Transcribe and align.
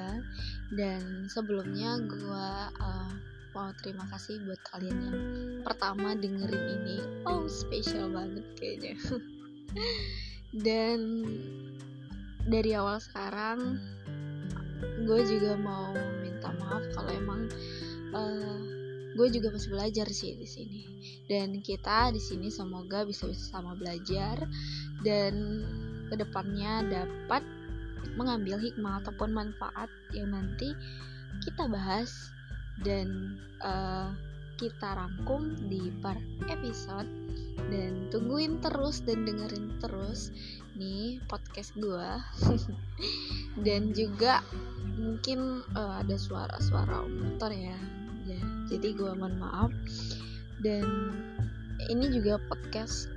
gue 0.00 0.24
dan 0.80 1.28
sebelumnya 1.28 2.00
gue 2.00 2.48
uh, 2.80 3.12
mau 3.50 3.74
terima 3.82 4.06
kasih 4.14 4.38
buat 4.46 4.60
kalian 4.70 4.98
yang 5.10 5.20
pertama 5.66 6.14
dengerin 6.14 6.66
ini. 6.80 6.98
Oh 7.26 7.44
spesial 7.50 8.08
banget 8.08 8.46
kayaknya. 8.56 8.94
Dan 10.66 11.26
dari 12.46 12.70
awal 12.74 13.02
sekarang 13.02 13.78
gue 15.04 15.20
juga 15.26 15.58
mau 15.58 15.92
minta 16.22 16.54
maaf 16.62 16.82
kalau 16.94 17.10
emang 17.10 17.42
uh, 18.14 18.58
gue 19.18 19.28
juga 19.34 19.50
masih 19.50 19.74
belajar 19.74 20.06
sih 20.14 20.38
di 20.38 20.46
sini. 20.46 20.82
Dan 21.26 21.58
kita 21.58 22.14
di 22.14 22.22
sini 22.22 22.46
semoga 22.48 23.02
bisa 23.02 23.26
bisa 23.26 23.58
sama 23.58 23.74
belajar. 23.74 24.46
Dan 25.02 25.66
ke 26.06 26.14
depannya 26.18 26.86
dapat 26.86 27.42
mengambil 28.14 28.58
hikmah 28.58 29.00
ataupun 29.04 29.32
manfaat 29.32 29.88
yang 30.12 30.34
nanti 30.34 30.74
kita 31.44 31.70
bahas 31.70 32.32
dan 32.82 33.38
uh, 33.62 34.10
kita 34.60 34.92
rangkum 34.92 35.56
di 35.72 35.88
per 36.04 36.20
episode. 36.52 37.08
Dan 37.70 38.08
tungguin 38.12 38.58
terus 38.60 39.04
dan 39.04 39.24
dengerin 39.24 39.78
terus 39.78 40.32
nih 40.74 41.20
podcast 41.28 41.76
gue 41.76 42.08
dan 43.66 43.92
juga 43.92 44.40
mungkin 44.96 45.60
uh, 45.76 46.00
ada 46.00 46.16
suara-suara 46.16 47.04
motor 47.08 47.52
ya. 47.52 47.78
Ya 48.28 48.42
jadi 48.68 48.92
gue 48.96 49.12
mohon 49.16 49.40
maaf. 49.40 49.72
Dan 50.60 50.84
ini 51.88 52.12
juga 52.12 52.36
podcast. 52.48 53.08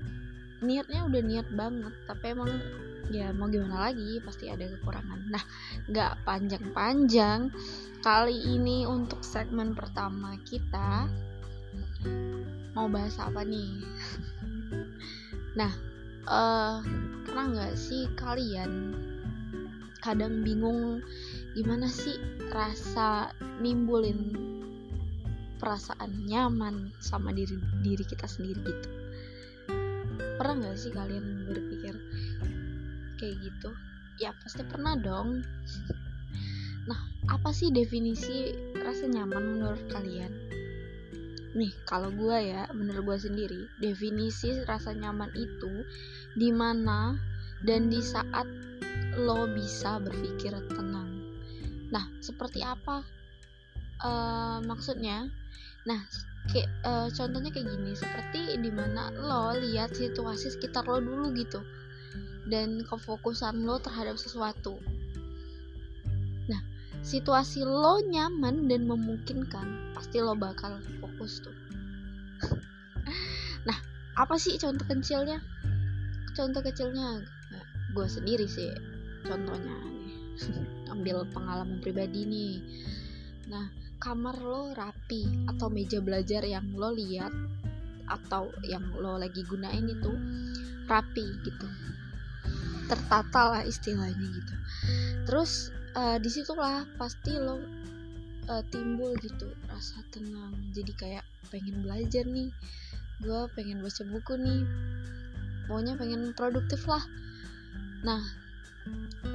Niatnya 0.64 1.04
udah 1.04 1.22
niat 1.24 1.48
banget 1.60 1.92
tapi 2.08 2.32
emang 2.32 2.52
ya 3.12 3.36
mau 3.36 3.52
gimana 3.52 3.92
lagi? 3.92 4.22
Pasti 4.24 4.48
ada 4.48 4.64
kekurangan. 4.68 5.28
Nah 5.28 5.44
nggak 5.90 6.24
panjang-panjang. 6.24 7.52
Kali 8.04 8.38
ini 8.56 8.84
untuk 8.84 9.24
segmen 9.24 9.72
pertama 9.76 10.36
kita 10.44 11.08
mau 12.76 12.88
bahas 12.88 13.16
apa 13.20 13.44
nih? 13.44 13.72
Nah 15.54 15.70
uh, 16.26 16.82
pernah 17.30 17.46
nggak 17.54 17.78
sih 17.78 18.10
kalian 18.18 18.98
kadang 20.02 20.42
bingung 20.42 21.00
gimana 21.54 21.86
sih 21.86 22.18
rasa 22.50 23.30
nimbulin 23.62 24.34
perasaan 25.62 26.28
nyaman 26.28 26.92
sama 27.00 27.32
diri 27.32 27.56
diri 27.86 28.02
kita 28.02 28.26
sendiri 28.26 28.66
gitu? 28.66 28.90
Pernah 30.42 30.56
nggak 30.60 30.78
sih 30.82 30.92
kalian 30.92 31.48
berpikir 31.48 31.96
kayak 33.24 33.40
gitu. 33.40 33.72
Ya 34.20 34.36
pasti 34.44 34.68
pernah 34.68 35.00
dong. 35.00 35.48
Nah 36.84 37.00
apa 37.32 37.56
sih 37.56 37.72
definisi 37.72 38.52
rasa 38.76 39.08
nyaman 39.08 39.56
menurut 39.56 39.88
kalian? 39.88 40.32
Nih 41.56 41.72
kalau 41.88 42.12
gue 42.12 42.38
ya 42.52 42.68
menurut 42.76 43.16
gue 43.16 43.32
sendiri 43.32 43.62
definisi 43.80 44.60
rasa 44.68 44.92
nyaman 44.92 45.32
itu 45.40 45.88
di 46.36 46.52
mana 46.52 47.16
dan 47.64 47.88
di 47.88 48.04
saat 48.04 48.46
lo 49.16 49.48
bisa 49.48 50.04
berpikir 50.04 50.52
tenang. 50.76 51.32
Nah 51.88 52.04
seperti 52.20 52.60
apa? 52.60 53.08
Uh, 54.04 54.60
maksudnya? 54.68 55.32
Nah 55.88 56.04
kayak 56.52 56.68
uh, 56.84 57.08
contohnya 57.08 57.56
kayak 57.56 57.72
gini 57.72 57.96
seperti 57.96 58.60
di 58.60 58.68
mana 58.68 59.16
lo 59.16 59.56
lihat 59.56 59.96
situasi 59.96 60.52
sekitar 60.60 60.84
lo 60.84 61.00
dulu 61.00 61.32
gitu 61.32 61.64
dan 62.48 62.84
kefokusan 62.84 63.64
lo 63.64 63.80
terhadap 63.80 64.20
sesuatu. 64.20 64.80
Nah 66.50 66.62
situasi 67.04 67.64
lo 67.64 68.04
nyaman 68.04 68.68
dan 68.68 68.88
memungkinkan 68.88 69.96
pasti 69.96 70.20
lo 70.20 70.36
bakal 70.36 70.80
fokus 71.00 71.44
tuh. 71.44 71.56
Nah 73.68 73.80
apa 74.20 74.36
sih 74.36 74.60
contoh 74.60 74.84
kecilnya? 74.84 75.40
Contoh 76.36 76.60
kecilnya 76.60 77.24
gue 77.94 78.08
sendiri 78.10 78.48
sih 78.50 78.72
contohnya 79.24 79.76
nih. 79.88 80.16
Ambil 80.94 81.24
pengalaman 81.32 81.80
pribadi 81.80 82.28
nih. 82.28 82.56
Nah 83.48 83.72
kamar 84.04 84.36
lo 84.36 84.76
rapi 84.76 85.48
atau 85.48 85.72
meja 85.72 86.04
belajar 86.04 86.44
yang 86.44 86.76
lo 86.76 86.92
lihat 86.92 87.32
atau 88.12 88.52
yang 88.68 88.84
lo 89.00 89.16
lagi 89.16 89.48
gunain 89.48 89.88
itu 89.88 90.12
rapi 90.92 91.24
gitu 91.48 91.68
tertata 92.88 93.42
lah 93.58 93.64
istilahnya 93.64 94.28
gitu. 94.28 94.54
Terus 95.30 95.72
uh, 95.96 96.18
di 96.20 96.30
situlah 96.30 96.86
pasti 97.00 97.38
lo 97.38 97.60
uh, 98.50 98.64
timbul 98.70 99.16
gitu 99.22 99.52
rasa 99.70 100.04
tenang. 100.12 100.54
Jadi 100.76 100.92
kayak 100.96 101.26
pengen 101.52 101.86
belajar 101.86 102.26
nih 102.26 102.50
gue 103.22 103.42
pengen 103.56 103.80
baca 103.80 104.04
buku 104.10 104.34
nih 104.42 104.62
pokoknya 105.70 105.94
pengen 105.96 106.22
produktif 106.36 106.84
lah. 106.90 107.04
Nah 108.04 108.24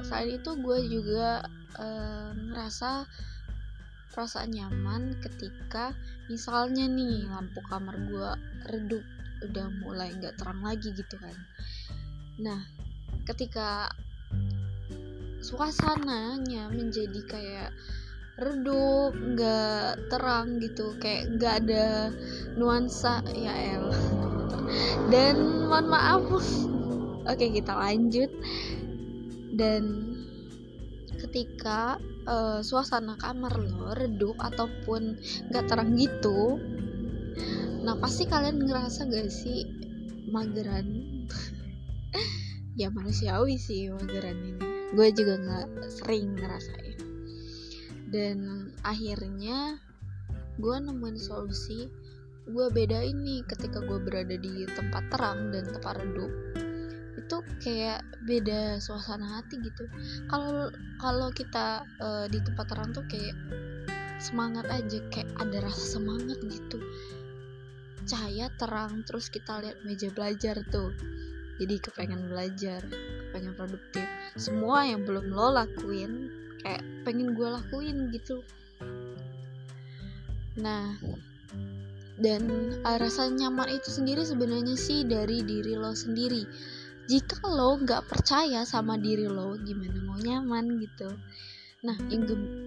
saat 0.05 0.29
itu 0.29 0.51
gue 0.61 0.79
juga 0.85 1.41
uh, 1.79 2.29
ngerasa 2.37 3.07
perasaan 4.13 4.51
nyaman 4.53 5.17
ketika 5.21 5.95
misalnya 6.27 6.85
nih 6.85 7.25
lampu 7.29 7.61
kamar 7.65 7.97
gue 7.97 8.29
redup 8.69 9.05
udah 9.39 9.67
mulai 9.79 10.11
nggak 10.13 10.35
terang 10.37 10.61
lagi 10.61 10.91
gitu 10.93 11.15
kan. 11.17 11.37
Nah 12.37 12.61
ketika 13.29 13.93
suasananya 15.39 16.73
menjadi 16.73 17.21
kayak 17.29 17.69
redup 18.41 19.13
nggak 19.13 20.09
terang 20.09 20.57
gitu 20.63 20.95
kayak 20.97 21.29
nggak 21.37 21.53
ada 21.65 22.09
nuansa 22.57 23.21
ya 23.35 23.53
el 23.77 23.93
dan 25.13 25.35
mohon 25.69 25.87
maaf. 25.87 26.25
Oke 27.29 27.45
kita 27.53 27.77
lanjut. 27.77 28.31
Dan 29.53 30.09
ketika 31.19 31.99
uh, 32.25 32.59
suasana 32.63 33.19
kamar 33.19 33.53
lo 33.59 33.91
redup 33.93 34.39
ataupun 34.39 35.19
gak 35.51 35.67
terang 35.67 35.93
gitu 35.99 36.57
nah 37.83 37.95
pasti 37.99 38.27
kalian 38.27 38.59
ngerasa 38.63 39.07
gak 39.07 39.31
sih 39.31 39.67
mageran 40.31 40.87
ya 42.77 42.93
manusiawi 42.93 43.55
sih 43.57 43.89
mageran 43.89 44.37
ini. 44.37 44.65
Gue 44.93 45.13
juga 45.13 45.37
gak 45.37 45.67
sering 45.89 46.37
ngerasain. 46.37 46.97
Dan 48.09 48.69
akhirnya 48.81 49.77
gue 50.57 50.75
nemuin 50.81 51.17
solusi. 51.17 51.89
Gue 52.49 52.67
beda 52.73 53.05
ini 53.05 53.45
ketika 53.45 53.81
gue 53.85 54.01
berada 54.01 54.33
di 54.33 54.65
tempat 54.65 55.05
terang 55.13 55.53
dan 55.53 55.69
tempat 55.69 56.01
redup. 56.01 56.31
Itu 57.17 57.45
kayak 57.61 58.01
beda 58.25 58.81
suasana 58.81 59.37
hati 59.37 59.61
gitu. 59.61 59.85
Kalau 60.25 60.73
kalau 60.97 61.29
kita 61.29 61.85
uh, 62.01 62.25
di 62.25 62.41
tempat 62.41 62.65
terang 62.73 62.89
tuh 62.89 63.05
kayak 63.05 63.37
semangat 64.17 64.65
aja 64.67 64.99
kayak 65.13 65.29
ada 65.37 65.61
rasa 65.61 66.01
semangat 66.01 66.41
gitu. 66.41 66.81
Cahaya 68.09 68.49
terang 68.57 69.05
terus 69.05 69.29
kita 69.29 69.61
lihat 69.61 69.77
meja 69.85 70.09
belajar 70.09 70.65
tuh 70.73 70.89
jadi 71.59 71.75
kepengen 71.83 72.31
belajar 72.31 72.81
kepengen 73.29 73.53
produktif. 73.53 74.07
Semua 74.39 74.87
yang 74.87 75.03
belum 75.03 75.29
lo 75.29 75.51
lakuin 75.51 76.31
kayak 76.63 76.81
pengen 77.03 77.35
gue 77.35 77.49
lakuin 77.51 78.09
gitu. 78.15 78.41
Nah 80.57 80.95
dan 82.19 82.43
uh, 82.83 82.97
rasa 82.99 83.31
nyaman 83.31 83.79
itu 83.79 83.91
sendiri 83.91 84.27
sebenarnya 84.27 84.75
sih 84.75 85.07
dari 85.07 85.43
diri 85.43 85.75
lo 85.75 85.95
sendiri. 85.95 86.43
Jika 87.09 87.47
lo 87.47 87.79
nggak 87.79 88.05
percaya 88.11 88.67
sama 88.67 88.99
diri 88.99 89.27
lo 89.27 89.55
gimana 89.59 89.99
mau 90.03 90.19
nyaman 90.19 90.79
gitu? 90.83 91.09
Nah 91.83 91.95
yang 92.11 92.23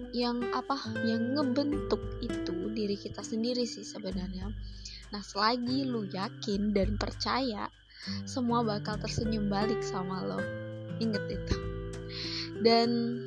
yang 0.09 0.37
apa? 0.57 0.77
Yang 1.05 1.37
ngebentuk 1.37 2.01
itu 2.25 2.53
diri 2.73 2.97
kita 2.97 3.21
sendiri 3.21 3.63
sih 3.69 3.85
sebenarnya. 3.85 4.49
Nah 5.13 5.21
selagi 5.21 5.85
lo 5.85 6.01
yakin 6.09 6.73
dan 6.73 6.97
percaya 6.97 7.69
semua 8.27 8.63
bakal 8.63 8.99
tersenyum 8.99 9.47
balik 9.47 9.79
sama 9.83 10.23
lo. 10.23 10.39
Inget 10.99 11.23
itu. 11.31 11.55
Dan 12.63 13.19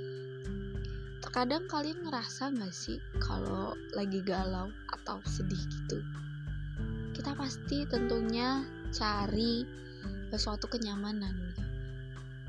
terkadang 1.24 1.68
kalian 1.68 2.00
ngerasa 2.06 2.52
gak 2.54 2.72
sih 2.72 3.00
kalau 3.20 3.76
lagi 3.92 4.20
galau 4.24 4.72
atau 4.92 5.20
sedih 5.24 5.60
gitu? 5.60 5.98
Kita 7.16 7.32
pasti 7.32 7.88
tentunya 7.88 8.64
cari 8.92 9.64
suatu 10.36 10.68
kenyamanan. 10.68 11.32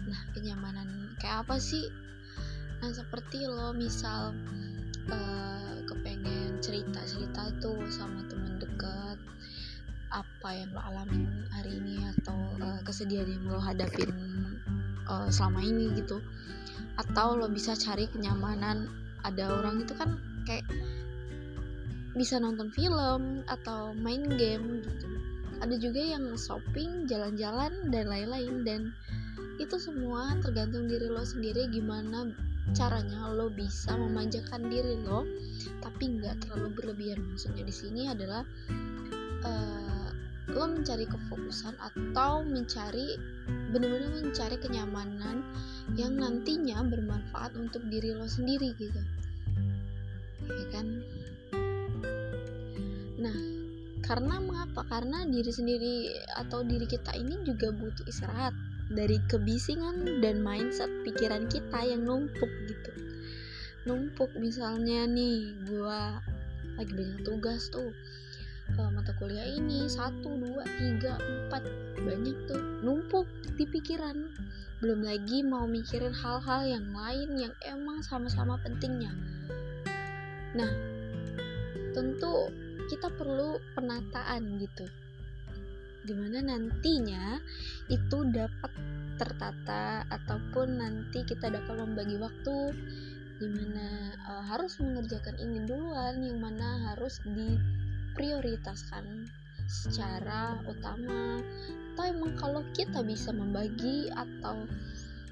Nah 0.07 0.21
kenyamanan 0.35 1.15
kayak 1.23 1.47
apa 1.47 1.55
sih? 1.55 1.87
Nah 2.83 2.91
seperti 2.91 3.47
lo 3.47 3.71
misal 3.71 4.35
uh, 5.07 5.75
kepengen 5.87 6.59
cerita 6.59 6.99
cerita 7.07 7.47
tuh 7.63 7.79
sama 7.87 8.27
temen 8.27 8.59
dekat 8.59 9.17
apa 10.11 10.49
yang 10.55 10.69
lo 10.71 10.81
alamin 10.81 11.47
hari 11.51 11.79
ini 11.79 12.07
atau 12.19 12.37
uh, 12.63 12.79
kesedihan 12.87 13.27
yang 13.27 13.43
lo 13.47 13.59
hadapin 13.59 14.11
uh, 15.07 15.27
selama 15.27 15.63
ini 15.63 15.91
gitu? 15.97 16.23
Atau 16.97 17.37
lo 17.37 17.47
bisa 17.51 17.77
cari 17.77 18.07
kenyamanan 18.09 18.89
ada 19.25 19.59
orang 19.59 19.83
itu 19.83 19.93
kan 19.97 20.17
kayak 20.47 20.63
bisa 22.17 22.41
nonton 22.41 22.73
film 22.73 23.45
atau 23.45 23.93
main 23.93 24.25
game 24.25 24.81
gitu. 24.81 25.07
Ada 25.61 25.75
juga 25.77 26.01
yang 26.01 26.33
shopping 26.37 27.05
jalan-jalan 27.09 27.93
dan 27.93 28.09
lain-lain 28.09 28.65
dan 28.65 28.81
itu 29.57 29.77
semua 29.81 30.37
tergantung 30.41 30.85
diri 30.85 31.09
lo 31.09 31.25
sendiri 31.25 31.65
gimana 31.69 32.29
caranya 32.77 33.29
lo 33.33 33.49
bisa 33.49 33.93
memanjakan 33.97 34.69
diri 34.69 34.97
lo. 35.01 35.25
Tapi 35.81 36.17
nggak 36.17 36.45
terlalu 36.45 36.73
berlebihan 36.77 37.21
maksudnya 37.25 37.65
di 37.65 37.73
sini 37.73 38.09
adalah 38.09 38.45
uh, 39.47 40.09
lo 40.51 40.65
mencari 40.67 41.07
kefokusan 41.07 41.75
atau 41.79 42.43
mencari 42.43 43.15
benar-benar 43.71 44.11
mencari 44.23 44.55
kenyamanan 44.59 45.43
yang 45.95 46.15
nantinya 46.19 46.83
bermanfaat 46.87 47.55
untuk 47.55 47.83
diri 47.87 48.11
lo 48.15 48.27
sendiri 48.27 48.75
gitu. 48.75 49.01
Ya 50.47 50.65
kan? 50.71 50.87
Nah 53.19 53.37
karena 54.07 54.39
mengapa? 54.39 54.87
Karena 54.87 55.27
diri 55.27 55.51
sendiri 55.51 55.95
atau 56.39 56.63
diri 56.63 56.87
kita 56.87 57.11
ini 57.19 57.43
juga 57.43 57.75
butuh 57.75 58.07
istirahat 58.07 58.55
dari 58.87 59.19
kebisingan 59.27 60.23
dan 60.23 60.39
mindset 60.39 60.87
pikiran 61.03 61.51
kita 61.51 61.83
yang 61.83 62.07
numpuk 62.07 62.51
gitu. 62.71 62.91
Numpuk 63.83 64.31
misalnya 64.39 65.03
nih 65.11 65.59
gua 65.67 66.23
lagi 66.79 66.93
banyak 66.93 67.25
tugas 67.25 67.67
tuh 67.73 67.91
ke 68.77 68.83
mata 68.93 69.09
kuliah 69.17 69.49
ini. 69.49 69.89
Satu 69.89 70.37
dua 70.37 70.61
tiga 70.77 71.17
empat. 71.17 71.65
Banyak 71.97 72.37
tuh. 72.45 72.61
Numpuk 72.85 73.25
di 73.57 73.65
pikiran. 73.65 74.29
Belum 74.77 75.01
lagi 75.01 75.41
mau 75.41 75.65
mikirin 75.65 76.13
hal-hal 76.13 76.61
yang 76.69 76.93
lain 76.93 77.49
yang 77.49 77.53
emang 77.65 78.05
sama-sama 78.05 78.61
pentingnya. 78.61 79.09
Nah 80.53 80.69
tentu 81.97 82.53
kita 82.85 83.09
perlu 83.17 83.57
penataan 83.73 84.61
gitu. 84.61 84.85
Di 86.05 86.13
mana 86.13 86.39
nantinya 86.39 87.41
itu 87.89 88.17
dapat 88.29 88.71
tertata 89.17 90.05
ataupun 90.07 90.77
nanti 90.77 91.25
kita 91.25 91.49
dapat 91.49 91.73
membagi 91.73 92.21
waktu. 92.21 92.77
Di 93.37 93.45
mana 93.49 94.17
uh, 94.29 94.43
harus 94.49 94.77
mengerjakan 94.81 95.37
ini 95.37 95.65
duluan 95.65 96.21
yang 96.21 96.41
mana 96.41 96.93
harus 96.93 97.21
diprioritaskan 98.17 99.29
secara 99.69 100.57
utama. 100.65 101.37
Atau 101.93 102.05
emang 102.09 102.33
kalau 102.33 102.65
kita 102.73 103.05
bisa 103.05 103.29
membagi 103.29 104.09
atau 104.09 104.65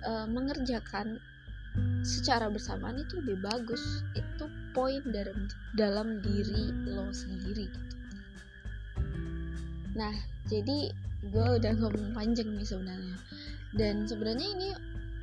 uh, 0.06 0.30
mengerjakan 0.30 1.18
secara 2.06 2.46
bersamaan 2.54 3.02
itu 3.02 3.18
lebih 3.26 3.42
bagus. 3.42 4.06
Itu 4.14 4.46
poin 4.78 5.02
dalam 5.10 5.50
dalam 5.74 6.08
diri 6.22 6.70
lo 6.86 7.10
sendiri 7.10 7.66
gitu. 7.66 7.96
Nah 9.98 10.14
jadi 10.46 10.94
gue 11.26 11.48
udah 11.58 11.74
ngomong 11.81 12.14
panjang 12.14 12.54
nih 12.54 12.70
sebenarnya. 12.70 13.18
Dan 13.74 14.06
sebenarnya 14.06 14.46
ini 14.46 14.70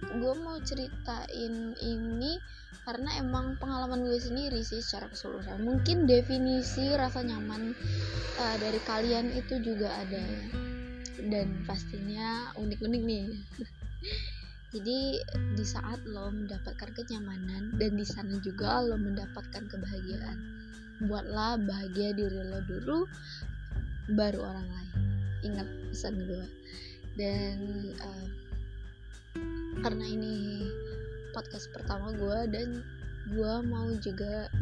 gue 0.02 0.34
mau 0.42 0.58
ceritain 0.66 1.78
ini 1.78 2.42
karena 2.82 3.14
emang 3.22 3.54
pengalaman 3.62 4.02
gue 4.02 4.18
sendiri 4.18 4.58
sih 4.66 4.82
secara 4.82 5.06
keseluruhan. 5.06 5.62
Mungkin 5.62 6.10
definisi 6.10 6.90
rasa 6.98 7.22
nyaman 7.22 7.78
uh, 8.38 8.56
dari 8.58 8.80
kalian 8.82 9.30
itu 9.38 9.62
juga 9.62 9.94
ada. 10.02 10.24
Dan 11.22 11.62
pastinya 11.62 12.50
unik-unik 12.58 13.02
nih. 13.06 13.26
Jadi 14.74 15.20
di 15.54 15.64
saat 15.68 16.00
lo 16.08 16.32
mendapatkan 16.32 16.90
kenyamanan 16.96 17.76
dan 17.76 17.92
di 17.92 18.06
sana 18.08 18.40
juga 18.40 18.80
lo 18.80 18.96
mendapatkan 18.96 19.68
kebahagiaan 19.68 20.38
buatlah 21.04 21.60
bahagia 21.60 22.16
diri 22.16 22.40
lo 22.40 22.58
dulu 22.66 22.98
baru 24.18 24.42
orang 24.42 24.66
lain. 24.66 24.90
Ingat 25.46 25.68
pesan 25.92 26.18
gue. 26.26 26.46
Dan 27.14 27.58
uh, 28.00 28.26
karena 29.84 30.04
ini 30.08 30.66
podcast 31.32 31.72
pertama 31.72 32.12
gue 32.12 32.40
dan 32.52 32.68
gue 33.32 33.54
mau 33.66 33.88
juga 34.00 34.52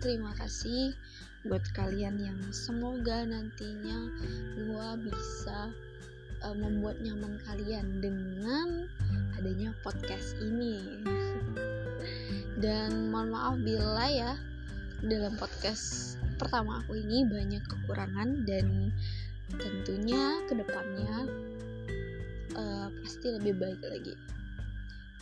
terima 0.00 0.32
kasih 0.36 0.92
buat 1.48 1.64
kalian 1.72 2.20
yang 2.20 2.40
semoga 2.52 3.24
nantinya 3.24 4.12
gue 4.60 4.88
bisa 5.08 5.72
uh, 6.44 6.56
membuat 6.56 7.00
nyaman 7.00 7.40
kalian 7.48 8.00
dengan 8.04 8.88
adanya 9.40 9.72
podcast 9.80 10.36
ini. 10.40 11.00
Dan 12.60 13.08
mohon 13.08 13.32
maaf 13.32 13.56
bila 13.64 14.04
ya 14.08 14.32
dalam 15.00 15.32
podcast 15.40 16.16
pertama 16.36 16.84
aku 16.84 17.00
ini 17.00 17.24
banyak 17.24 17.64
kekurangan 17.64 18.44
dan 18.44 18.92
tentunya 19.56 20.44
ke 20.44 20.52
depannya 20.60 21.24
uh, 22.52 22.88
pasti 23.00 23.32
lebih 23.32 23.56
baik 23.56 23.80
lagi 23.80 24.12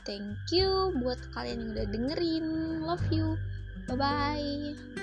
thank 0.09 0.41
you 0.49 0.97
buat 1.05 1.21
kalian 1.37 1.69
yang 1.69 1.71
udah 1.77 1.87
dengerin. 1.93 2.47
Love 2.81 3.05
you. 3.13 3.37
Bye 3.85 3.97
bye 4.01 4.98